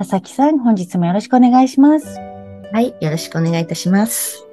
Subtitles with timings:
[0.00, 2.18] 佐々木さん本日もよろしくお願いします。
[2.72, 4.46] はい、よろしくお願いいたします。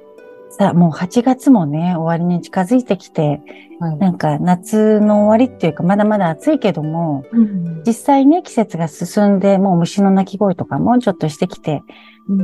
[0.50, 3.40] さあもう8月もね終わりに近づいてきて
[3.80, 3.96] はい。
[3.96, 7.82] なんか夏の終わりっていうかまだまだ暑いけどもうん。
[7.86, 11.80] 実際ね、季節が進んで、もう虫の鳴き声とかもちょっとしてきて、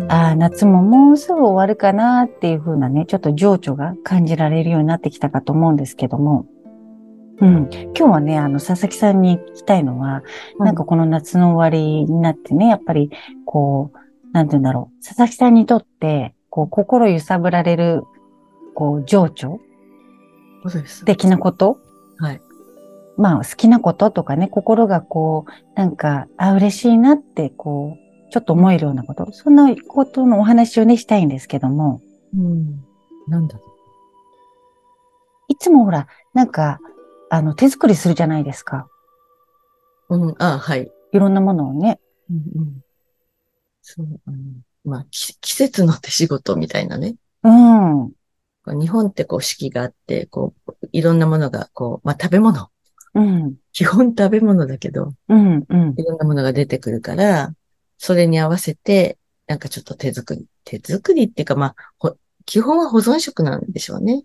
[0.08, 6.46] ああ、夏ももうすぐ終わるかなっていう風なね、ちょっと情緒が感じられるようになってきたかと思うんですけども、
[7.40, 7.68] うん。
[7.72, 10.22] 今日はね、あの、佐々木さんに聞きたいのは、
[10.58, 13.10] なんかこの夏の終わりになってね、やっぱり、
[13.44, 13.98] こう、
[14.32, 18.02] なんて言うんだろう、佐々木さんにとって、こう、心揺さぶられる、
[18.74, 19.60] こう、情緒。
[21.04, 21.78] 的なこと？
[22.18, 22.40] はい。
[23.18, 32.00] まあ好きなこととかね、心がこう、なんか、あ、嬉しいなって、こう、ちょっと思えるようなこと、そんなことのお話をね、したいんですけども、
[32.34, 32.82] うん。
[33.28, 33.64] なんだろ
[35.48, 36.80] いつもほら、なんか、
[37.34, 38.88] あの、手作りするじゃないですか。
[40.08, 40.16] う。
[40.16, 40.88] うん、あ、はい。
[41.10, 41.98] いろんなものをね。
[42.30, 42.84] うんうん。
[43.82, 44.36] そう、あの、
[44.84, 47.16] まあ、き季節の手仕事みたいなね。
[47.42, 48.12] うん。
[48.80, 52.70] 日本ってこう四季があって、こう、いろんなものが、こう、まあ、食べ物。
[53.14, 53.56] うん。
[53.72, 55.64] 基本食べ物だけど、うん。
[55.68, 56.04] うんい。
[56.04, 57.52] ろんなものが出てくるから、
[57.98, 59.18] それに合わせて、
[59.48, 60.46] なんかちょっと手作り。
[60.62, 64.22] 手作りっていうか、まあ、ほ基本は保存食なんでしょうね。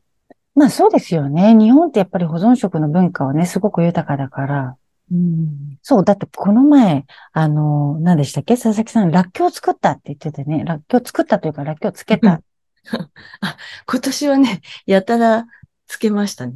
[0.59, 1.53] まあそうですよね。
[1.53, 4.75] 日本ってやっぱり保存食の文化はね、すごく豊かだから。
[5.09, 5.79] うん。
[5.81, 8.55] そう、だってこの前、あの、何でしたっけ？
[8.55, 12.41] 佐々木さん、らっきょう作ったって言っててね、らっきょう作ったというか、らっきょうつけた。
[13.87, 15.47] 今年はね、やたら
[15.87, 16.55] つけましたね。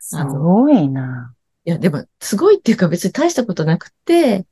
[0.00, 1.34] すごいな。
[1.66, 4.46] いや、でも、すごいっていうか別に大したことなくて、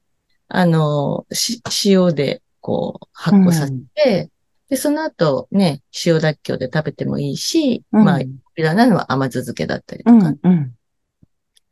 [0.48, 4.30] あの、し、塩で、こう、発酵させて、
[4.68, 10.30] で、その後、ね、塩らっきょうで食べてもいいし、うんまあ、いらなのは甘酢漬けだったりうとか。
[10.30, 10.72] ん、うん。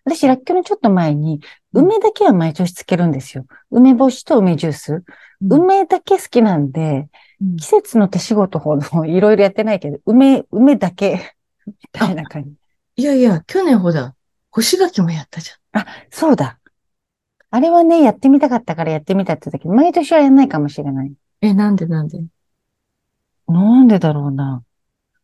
[0.05, 1.41] 私、らっきょうのちょっと前に、
[1.73, 3.47] 梅だけは毎年つけるんですよ。
[3.71, 4.93] 梅干しと梅ジュース。
[4.95, 5.05] うん
[5.47, 7.09] 梅だけ好きなんで、
[7.43, 11.35] うん季節の手仕事ほど いろいろやってないけど、梅、梅だけ、
[11.67, 12.51] みたいな感じ。
[12.97, 14.15] いやいや、去年ほら、
[14.51, 15.51] 干し柿もやったじ
[16.11, 16.59] そうだ。
[17.51, 21.09] あれはね、やってみたかったからやってみたって言ったけど、毎年はやんないかもしれない。
[21.43, 21.51] ゃん。
[21.51, 22.19] え、なんでなんで？
[23.49, 24.63] なんでだろうな。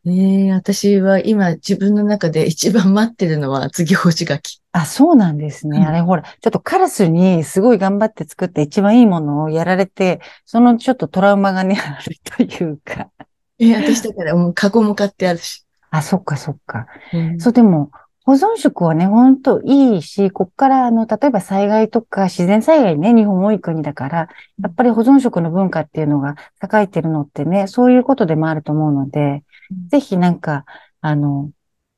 [0.07, 4.61] ええ私は今自分の中で一番待ってるのは次干し柿。
[4.73, 5.79] あ、そうなんですね。
[5.79, 13.11] うんあれほら、ちょっとカラスにすごい頑張って作って一番いいものをやられて、そのちょっとトラウマがね、あるというか。
[13.59, 15.67] え、私だからもうカゴも買ってあるし。
[15.91, 16.87] あ、そっかそっか。
[17.13, 17.91] うんそう、でも、
[18.25, 24.29] 保存食はね、ほんといいし、こっから、あの、例えば災害とか自然災害ね、日本多い国だから、
[24.63, 30.65] やっぱり保存食の文化っていうのが栄えてるのってね、そういうことでもあると思うのでうん、ぜひなんか、
[31.01, 31.51] あの、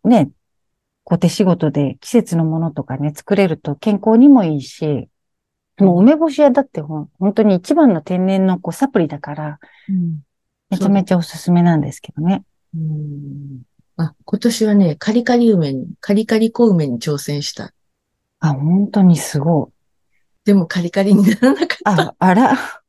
[0.04, 0.30] ね、
[1.04, 5.08] こう手仕事で季節のものとかね、作れると健康にもいいし、
[5.78, 9.58] もう梅干し屋だってほん本当に一番の天然のこうサプリだから、
[9.88, 10.20] うん。
[10.70, 12.44] めちゃめちゃおすすめなんですけどね。
[12.74, 13.62] うん
[14.02, 17.72] あ、今年はね、カリカリ梅に、カリカリ小梅に挑戦した。
[18.40, 19.72] あ、本当にすごい。
[20.44, 22.02] でもカリカリにならなかった。
[22.02, 22.82] あ、あら。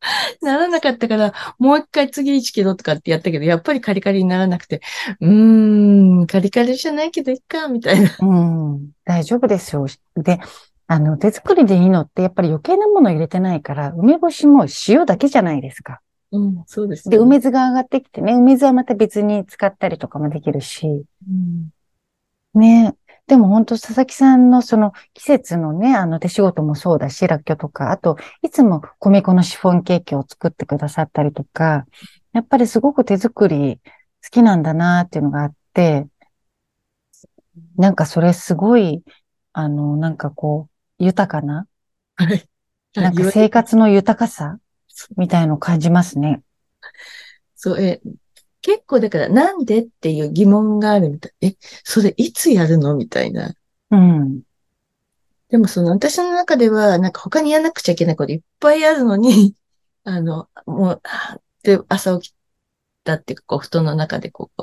[0.40, 4.80] ならなかったから、もう一回次1キロとかってやったけど、やっぱりカリカリにならなくて、
[5.20, 8.16] うーん、カリカリじゃないけどいっか、みたいな。
[8.20, 8.34] う
[8.76, 9.86] ん、大丈夫ですよ。
[10.16, 10.40] で、
[10.86, 16.00] あの、手作りでいいのって、やっぱり余計なもの入れてないから、梅干しも塩だけじゃないですか。
[16.32, 17.22] うん、そうですで、ね。
[17.22, 21.70] 梅酢が上がってきてね、梅酢はまた別に使ったりとかもできるし、うん
[22.54, 22.96] ね。
[23.26, 31.86] でも本当佐々木さんのその季節のね、あの手仕事もそうだし、らっきょうとか、あと、いつも米粉のシフォンケーキを作ってくださったりとか、
[32.32, 33.80] やっぱりすごく手作り
[34.24, 36.08] 好きなんだなっていうのがあって、
[37.76, 39.04] なんかそれすごい、
[39.52, 40.68] あの、なんかこ
[40.98, 41.68] う、豊かな、
[42.16, 42.48] はい。
[42.94, 44.58] なんか生活の豊かさ
[45.16, 46.42] みたいのを感じますね。
[47.56, 48.00] そう、え、
[48.62, 51.32] 結構だから、なんでっていう疑問があるみたい。
[51.42, 53.54] え、それいつやるのみたいな。
[53.90, 54.42] うん。
[55.48, 59.54] でもその私の中では、なんか他にやらなくちゃいけないこといっぱいあるのに、
[60.04, 61.02] あの、もう、
[61.62, 62.34] で、朝起き
[63.04, 64.62] たっていうか、こう、布団の中でこう、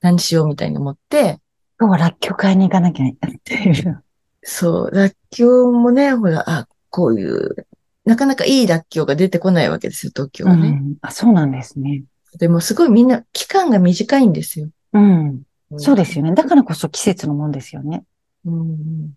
[0.00, 1.40] 何しようみたいに思って、
[1.78, 3.10] 今日はらっきょう買いに行かなきゃっ
[3.44, 4.04] ていう。
[4.42, 7.66] そう、らっきょうもね、ほら、あ、こういう
[8.04, 10.68] なかなかいいらっきょうが出てこないわけですよ、東京はね。
[10.68, 10.96] うん。
[11.02, 12.04] あ、そうなんですね。
[12.38, 14.68] でもすごいみんな期間が短いんですよ。
[14.92, 15.42] うん。
[15.76, 16.34] そうですよね。
[16.34, 18.04] だからこそ季節のもんですよね。
[18.44, 19.08] うん。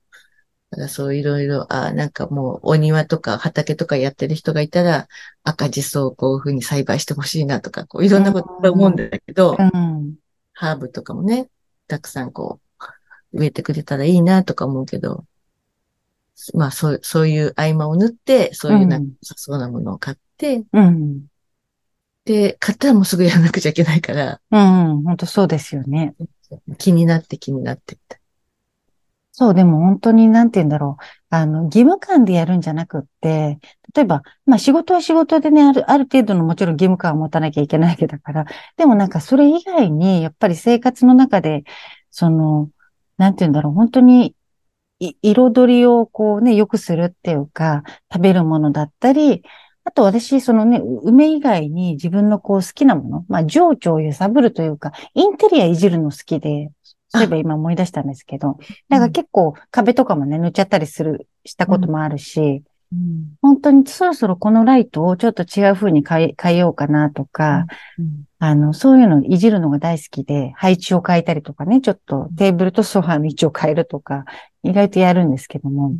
[0.71, 5.07] だからそういろいろ、あなんかもうお庭とか畑とかやってる人がいたら、
[5.43, 10.15] 赤じそをこういうふうに栽培してほしいなとか、こういろんなこと思うんだけど、うん。
[10.53, 11.49] ハーブとかもね、
[11.87, 12.59] たくさんこ
[13.33, 15.25] う、植えてくれたらいいなとか思うけど、
[16.53, 21.25] まあそう、そういう合間を縫って、そういうなそうなものを買って、うん。
[22.25, 25.03] で、買ったらもうすぐやらなくちゃいけないから、うん。
[25.03, 26.15] 本当そうですよね。
[26.77, 28.19] 気になって気になってって。
[29.31, 31.03] そう、でも本当になんて言うんだろう。
[31.29, 33.59] あの、義務感でやるんじゃなくって、
[33.93, 38.45] 例えば、まあ仕事は仕事でね、ある、ある程度のもちろん義務感を持たなきゃいけないわけだから、
[38.77, 41.63] でもなんかそれ以外に、やっぱり生活の中で、
[42.11, 42.69] その、
[43.17, 44.35] なんて言うんだろう、本当に、い
[44.99, 49.43] 彩りをこうね、良くするっていうか、食べるものだったり、
[49.83, 56.71] あと私、そのね、梅以外に自分のこう好きなもの、まあ情緒を揺さぶるというか、インテリアいじるの好きで、
[57.09, 58.57] そういえば今思い出したんですけど、
[58.89, 63.35] なんか結構壁とかもね、塗っちゃったりする、したこともあるし、うん。
[63.41, 67.65] 本当にそろそろこのライトをちょっと違う風に変え、変えようかなとか、
[67.97, 68.25] うん。
[68.39, 74.25] あの、そういうのをいじるのが大好きで、配置を変えたりとかね、ちょっとテーブルとソファーの位置を変えるとか、
[74.65, 75.95] 意外とやるんですけども、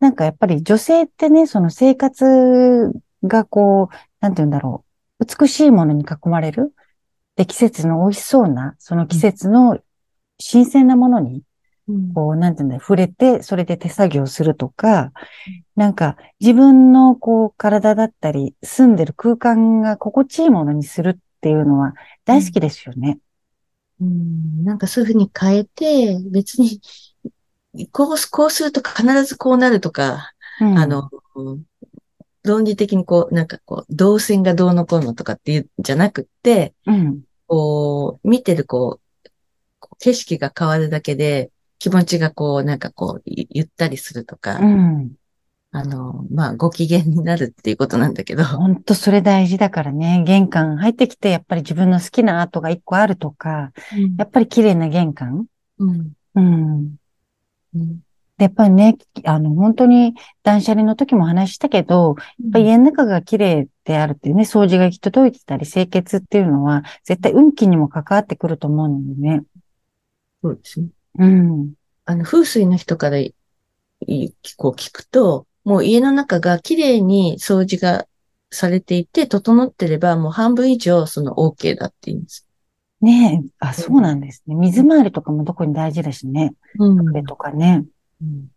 [0.00, 2.92] なんかやっぱり女性ってね、その生活
[3.22, 4.84] がこう、なんて言うんだろ
[5.20, 6.74] う、美しいものに囲まれる。
[7.36, 9.78] で、季節の美味しそうな、その季節の
[10.38, 11.42] 新鮮なものに、
[11.88, 12.14] うん。
[12.14, 15.12] こう、なんていうんだろう、触れて、それで手作業するとか、
[15.76, 23.18] なんか自分のこう、体だったり、住んでる空間が心地いいものにするっていうのは大好きですよね。
[24.00, 24.64] うん。
[24.64, 26.80] なんかそういうふうに変えて、別に、
[27.92, 31.62] こう、こうすると必ずこうなるとか、うんあ、の、うん
[32.44, 37.22] 論理的にこう、なんかこう、動線がどうのこうのとかっていうんじゃなくって、うん。
[37.46, 39.30] こう、見てるこう、
[39.98, 45.12] 景色が変わるだけで、気持ちがこう、なんかこう、ゆゆったりするとか、うん。
[45.70, 50.22] あの、まあ、ご機嫌になるっていうことなんだけど、本当それ大事だからね。
[50.26, 53.72] 玄関入ってきて、やっぱり自分の好きなアートが一個あるとか、
[54.18, 55.46] やっぱり綺麗な玄関。
[55.78, 56.96] うんうん。
[57.74, 58.00] うん
[58.36, 69.44] で、やっぱりね、あの、本当に断捨離の時も話したけど、やっぱり家の中が綺麗であるっていうね、掃除が行き届いてたり、清潔っていうのは、絶対運気にも関わってくると思うのでね。
[70.42, 70.88] そうですね。
[71.18, 71.74] うん。
[72.06, 73.18] あの、風水の人から
[74.56, 78.06] こう聞くと、もう家の中が綺麗に掃除が
[78.50, 82.48] されていて、整ってれば、もう半分以上その OK だって言うんです。
[83.00, 84.54] ねえ、あ、そうなんですね。
[84.54, 86.54] 水回りとかもどこに大事だしね。
[86.78, 87.84] うんとかね。
[88.22, 88.48] うん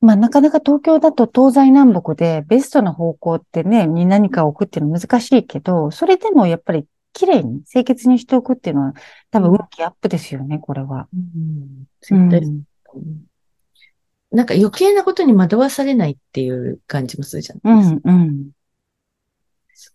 [0.00, 6.84] まあ、なかなか東京だと東西南北でベストな方向ってね、に何かを置くっていうのは難しいけど、それでもやっぱり
[7.14, 8.94] 綺麗に清潔にしておくっていうのは
[9.30, 11.08] 多分運気アップですよね、これは。
[11.14, 12.64] うんうん
[14.30, 18.12] なんか余計なことに惑わされないっていう感じもするじゃうないですか。
[18.12, 18.50] ん、うん。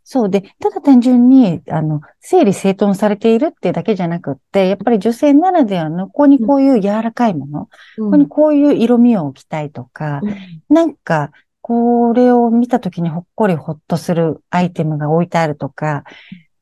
[0.03, 7.65] そうで、ただ単純に、あの、整理整頓されているってだけじゃなくって、やっぱり女性ならではの、ここにこういう柔らかいもの、
[7.97, 10.21] ここにこういう色味を置きたいとか、
[10.69, 11.31] なんか、
[11.61, 16.03] これを見たときにほっこりほっとするアイテムが置いてあるとか、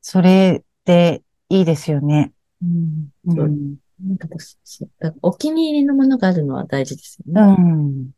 [0.02, 2.34] それでいいですよね。
[2.62, 3.48] うんう。
[3.48, 4.28] んなんか
[5.22, 7.42] お気に入りのものがあるのは大事ですようね。
[7.42, 8.10] ん。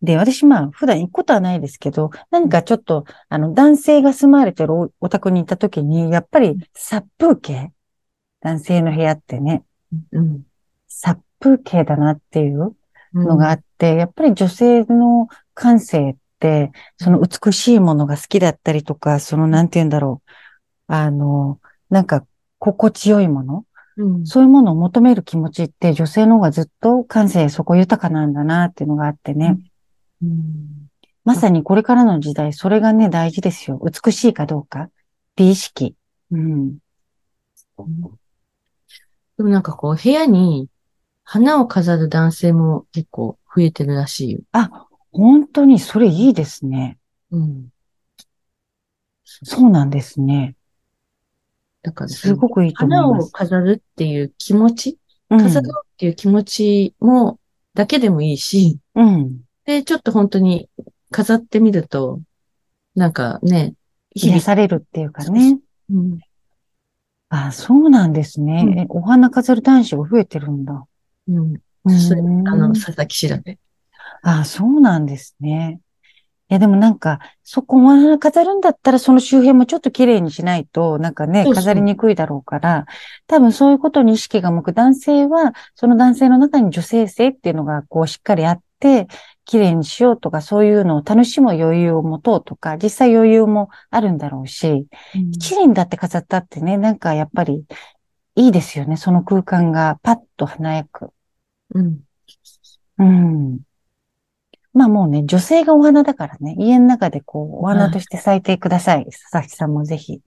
[0.00, 7.72] で、私、まあ、普段行くことはないですけど、何かちょっと、あの、男性が住まわれてるおお宅に行った時に、やっぱり殺風景？
[8.40, 9.64] 男性の部屋ってね、
[10.12, 10.42] うん。
[10.86, 12.76] 殺風景だなっていう
[13.14, 13.26] うん。
[13.26, 20.30] のがあって、やっぱり女性の感性って、その美しいものが好きだったりとか、その、なんて言うんだろう。
[20.86, 21.58] あの、
[21.90, 22.24] なんか、
[22.60, 23.64] 心地よいもの？
[23.96, 24.26] うん。
[24.26, 29.58] そういうものを求める気持ちって女性の方がずっと感性そこ豊かなんだなっていうのがあってね。
[30.22, 30.88] うん
[31.28, 33.78] まさにこれからの時代、それがね、大事ですよ。
[33.84, 34.88] 美しいかどうか。
[35.36, 35.94] 美意識。
[36.30, 36.78] うん。
[39.36, 40.70] でもなんかこう、部屋に
[41.24, 44.40] 花を飾る男性も結構増えてるらしいよ。
[44.52, 46.96] あ、本当にそれいいですね。
[47.30, 47.68] うん。
[49.24, 50.56] そうなんですね。
[51.82, 53.32] だから、すごくいいと思い花をます。
[53.32, 54.98] 飾るっていう気持ち、
[55.28, 57.38] うん飾ろうっていう気持ちも、
[57.74, 59.40] だけでもいいし、うん。
[59.68, 60.66] で、ちょっと本当に
[61.10, 62.22] 飾ってみると、
[62.94, 63.74] なんかね、
[64.14, 65.58] 癒されるっていうかね。
[65.90, 66.18] うん
[67.30, 68.64] あ、そうなんですね。
[68.66, 70.86] うんえお花飾る男子が増えてるんだ。
[71.28, 71.60] うん。
[71.84, 73.58] うんあの、佐々木調べ。
[74.22, 75.80] あ、そうなんですね。
[76.48, 82.86] や、でもなんか、そこお花飾るんだったら、その周辺もちょっと綺麗にしないと、なんかね、飾りにくいだろうから、
[83.26, 88.62] 多分そういうことに意識が向く男性は、その男性の中に女性性っていうのが、こう、しっかりあって、
[89.44, 97.64] 綺麗にしようとか、そういうのを楽しむ余裕を持とうとか、実際余裕もあるんだろうし、うん一輪だって飾ったってね、なんかやっぱり、
[98.34, 98.96] いいですよね。
[98.96, 101.10] その空間がパッと華やく。
[101.74, 102.00] うん。
[102.98, 103.60] うん。
[104.72, 109.06] まあもうね、女性がお花だからね、家の中でこう、お花として咲いてください。
[109.06, 110.20] 佐々木さんもぜひ。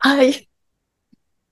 [0.00, 0.48] はい。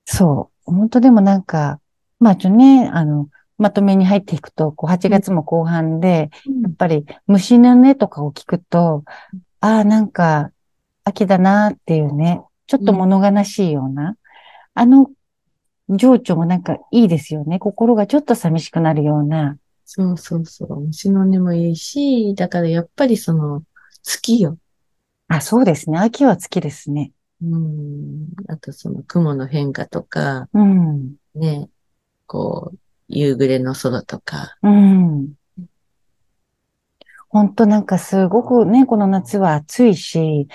[0.04, 0.72] そう。
[0.72, 1.80] 本当でもなんか、
[2.18, 6.30] まあちょね、あの、まとめに入っていくと、こう、8月も後半で、
[6.62, 9.04] やっぱり虫の音とかを聞くと、
[9.60, 10.50] ああ、なんか、
[11.04, 14.16] 秋だなっていうね、ちょっと物悲しいような、
[14.74, 15.10] あの、
[15.88, 17.58] 情緒もなんかいいですよね。
[17.58, 19.58] 心がちょっと寂しくなるような。
[19.84, 20.80] そうそうそう。
[20.80, 23.62] 虫の音もいいし、だからやっぱりその、
[24.02, 24.58] 月よ。
[25.28, 25.98] あ、そうですね。
[25.98, 27.12] 秋は月ですね。
[27.42, 28.28] うん。
[28.48, 31.16] あとその雲の変化とか、うん。
[31.34, 31.68] ね、
[32.26, 34.56] こう、夕暮れの空とか。
[34.62, 35.32] うん。
[37.28, 40.46] 本当なんかすごくね、この夏は暑いし、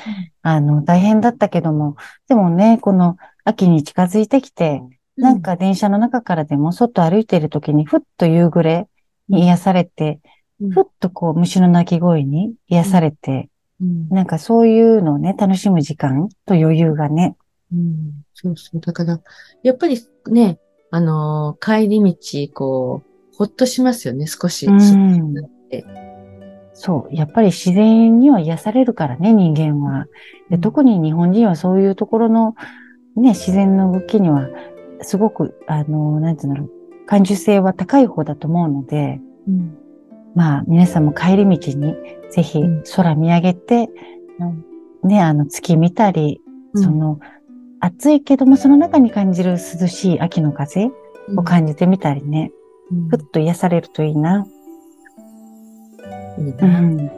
[0.41, 1.97] あの、大変だったけども、
[2.29, 4.81] でもね、この秋に近づいてきて、
[5.17, 8.87] なんか電車の中からでも外歩いている時にふっと夕暮れ
[9.27, 10.21] に癒されて、
[10.61, 13.49] うん、ふっとこう虫の鳴き声に癒されて、
[13.81, 17.35] うん、なんかそういうのをね、楽しむ時間と余裕がね。
[17.73, 18.79] うん、そうそう。
[18.79, 19.19] だから、
[19.63, 20.59] やっぱりね、
[20.91, 24.65] あのー帰り道、こう、ほっとしますよね、少し。
[24.67, 25.33] うん。
[25.69, 25.85] て
[26.73, 27.15] そう。
[27.15, 30.05] やっぱり自然には癒されるからね、人間は。
[30.49, 30.61] でうん。
[30.61, 32.55] 特に日本人はそういうところの
[33.15, 34.47] ね、自然の動きには、
[35.01, 39.77] すごく、あの、なんていうんだろう、感受性は高い方だと思うので、うん。
[40.35, 41.95] まあ、皆さんも帰り道に、
[42.31, 42.83] ぜひうん。
[42.95, 43.89] 空見上げて、
[45.03, 46.41] ね、あの、月見たり、
[46.73, 46.83] うん。
[46.83, 47.19] その、
[47.79, 50.89] 暑いけども、その中に感じる涼しい秋の風
[51.37, 52.59] を感じてみたりね、うん
[53.09, 54.47] ふっと癒されるといいな。
[56.37, 56.81] いいうな。
[56.81, 57.11] ん。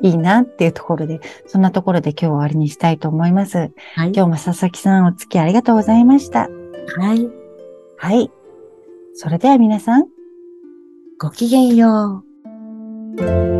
[0.00, 3.58] いいなっていうところで、そんなところで今日は終わりにしたいと思います。
[3.58, 3.72] はい。
[4.14, 6.48] 今日も佐々木さんお付き合いありがとうございました。
[6.96, 7.28] はい。
[7.96, 8.30] はい。
[9.14, 10.06] それでは皆さん、
[11.18, 12.22] ごきげんよ
[13.18, 13.57] う。